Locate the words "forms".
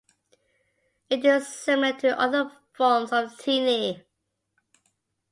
2.73-3.11